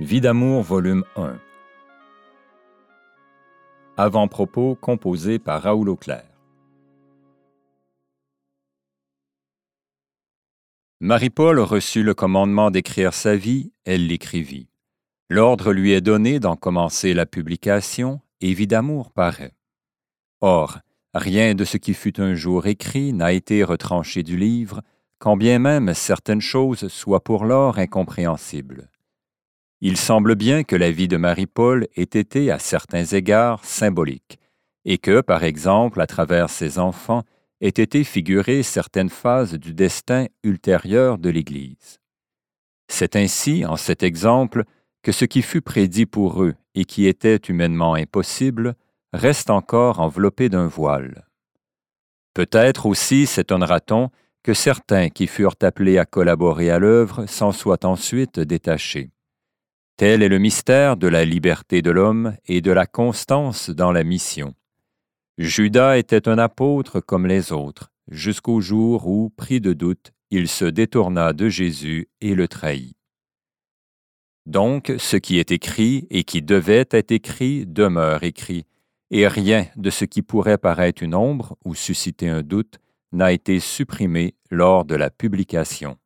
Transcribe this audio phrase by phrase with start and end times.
[0.00, 1.38] Vie d'amour, volume 1.
[3.98, 6.24] Avant-propos composé par Raoul Auclair.
[11.00, 14.70] Marie-Paul reçut le commandement d'écrire sa vie, elle l'écrivit.
[15.28, 19.52] L'ordre lui est donné d'en commencer la publication, et Vie d'amour paraît.
[20.40, 20.78] Or,
[21.12, 24.80] rien de ce qui fut un jour écrit n'a été retranché du livre,
[25.18, 28.88] quand bien même certaines choses soient pour l'or incompréhensibles.
[29.82, 34.38] Il semble bien que la vie de Marie-Paul ait été à certains égards symbolique,
[34.84, 37.22] et que, par exemple, à travers ses enfants,
[37.60, 42.00] aient été figurées certaines phases du destin ultérieur de l'Église.
[42.88, 44.64] C'est ainsi, en cet exemple,
[45.02, 48.74] que ce qui fut prédit pour eux et qui était humainement impossible
[49.12, 51.26] reste encore enveloppé d'un voile.
[52.34, 54.10] Peut-être aussi s'étonnera-t-on
[54.42, 59.10] que certains qui furent appelés à collaborer à l'œuvre s'en soient ensuite détachés.
[60.00, 64.02] Tel est le mystère de la liberté de l'homme et de la constance dans la
[64.02, 64.54] mission.
[65.36, 70.64] Judas était un apôtre comme les autres, jusqu'au jour où, pris de doute, il se
[70.64, 72.96] détourna de Jésus et le trahit.
[74.46, 78.64] Donc, ce qui est écrit et qui devait être écrit demeure écrit,
[79.10, 82.78] et rien de ce qui pourrait paraître une ombre ou susciter un doute
[83.12, 85.98] n'a été supprimé lors de la publication.